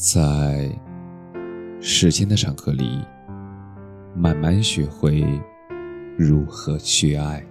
[0.00, 0.66] 在
[1.78, 3.04] 时间的长河里，
[4.16, 5.22] 慢慢学会
[6.16, 7.44] 如何去爱。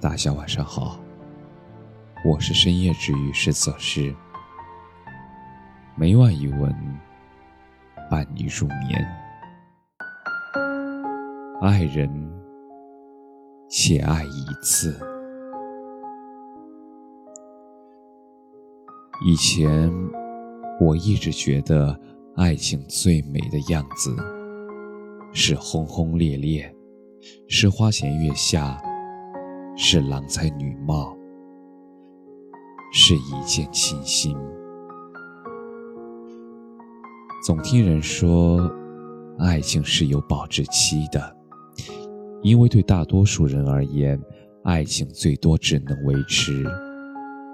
[0.00, 0.98] 大家晚上好，
[2.24, 4.12] 我是深夜治愈师泽师，
[5.94, 6.74] 每晚一文
[8.10, 9.08] 伴你入眠。
[11.62, 12.10] 爱人，
[13.68, 14.98] 且爱一次。
[19.24, 19.88] 以前。
[20.78, 21.98] 我一直觉得，
[22.36, 24.14] 爱情最美的样子
[25.32, 26.70] 是轰轰烈烈，
[27.48, 28.78] 是花前月下，
[29.74, 31.16] 是郎才女貌，
[32.92, 34.36] 是一见倾心。
[37.46, 38.70] 总听人说，
[39.38, 41.36] 爱情是有保质期的，
[42.42, 44.20] 因为对大多数人而言，
[44.64, 46.64] 爱情最多只能维持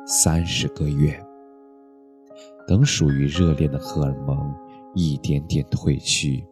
[0.06, 1.24] 三十个月。
[2.72, 4.50] 等属于热恋的荷尔蒙
[4.94, 6.42] 一点点褪去，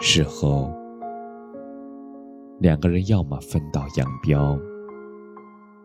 [0.00, 0.68] 事后
[2.58, 4.58] 两个人要么分道扬镳，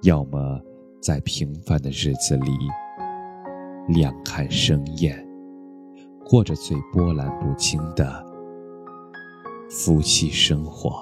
[0.01, 0.59] 要么
[0.99, 2.51] 在平凡的日子里
[3.89, 5.23] 两看生厌，
[6.27, 8.25] 过着最波澜不惊的
[9.69, 10.99] 夫妻生活。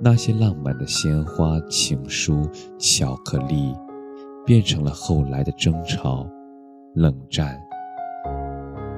[0.00, 2.48] 那些浪漫的鲜花、情书、
[2.78, 3.74] 巧克力，
[4.46, 6.24] 变成了后来的争吵。
[6.94, 7.58] 冷战，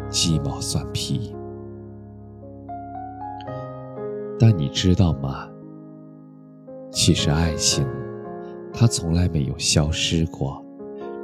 [0.08, 1.32] 鸡毛蒜皮。
[4.36, 5.48] 但你知道吗？
[6.90, 7.86] 其实爱情，
[8.72, 10.60] 它从来没有消失过，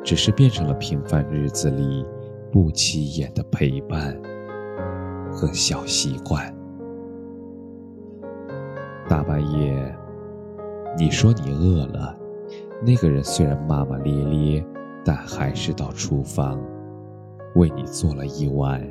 [0.05, 2.07] 只是变成了平凡日子里
[2.53, 4.17] 不起眼的陪伴
[5.33, 6.55] 和小习惯。
[9.09, 9.93] 大半夜，
[10.97, 12.17] 你说你饿了，
[12.87, 14.65] 那个人虽然骂骂咧咧。
[15.05, 16.61] 但还是到厨房，
[17.55, 18.87] 为你做了一碗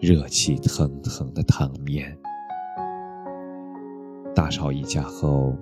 [0.00, 2.16] 热气腾腾的汤面。
[4.34, 5.54] 大吵一架后，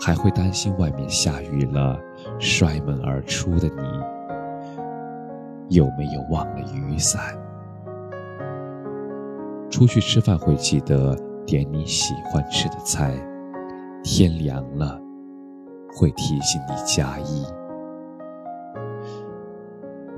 [0.00, 1.98] 还会担心外面下雨了，
[2.38, 7.38] 摔门而出的你，有没有忘了雨伞？
[9.70, 13.14] 出去吃饭会记得点你喜欢吃的菜，
[14.02, 15.00] 天凉了
[15.96, 17.46] 会提醒你加衣。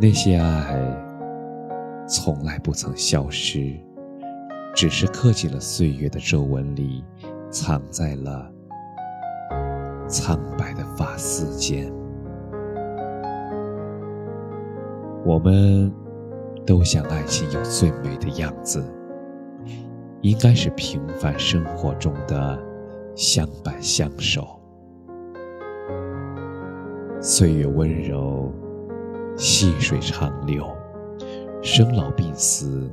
[0.00, 0.77] 那些爱
[2.06, 3.72] 从来不曾消失，
[4.75, 7.05] 只是刻进了岁月的皱纹里，
[7.49, 8.50] 藏在了
[10.09, 11.91] 苍白的发丝间。
[15.25, 15.91] 我们
[16.66, 18.84] 都想爱情有最美的样子，
[20.22, 22.59] 应该是平凡生活中的
[23.15, 24.60] 相伴相守，
[27.21, 28.53] 岁月温柔。
[29.37, 30.65] 细水长流，
[31.61, 32.89] 生老病死，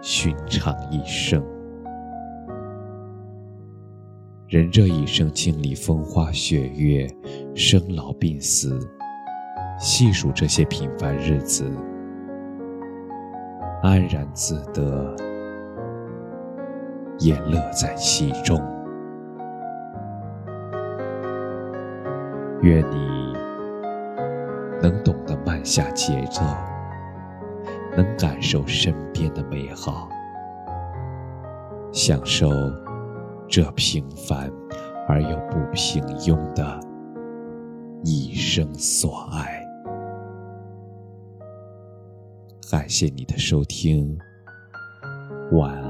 [0.00, 1.44] 寻常一生。
[4.48, 7.06] 人这一生经历风花雪月，
[7.54, 8.80] 生老病死，
[9.78, 11.70] 细数这些平凡日子，
[13.82, 15.14] 安然自得，
[17.18, 18.58] 也乐在其中。
[22.62, 23.36] 愿你。
[24.80, 25.02] 能
[25.70, 26.40] 下节奏，
[27.94, 30.08] 能感受身边的美好，
[31.92, 32.48] 享受
[33.46, 34.50] 这平凡
[35.06, 36.80] 而又不平庸的
[38.02, 39.62] 一生所爱。
[42.70, 44.18] 感谢你的收听，
[45.52, 45.87] 晚安。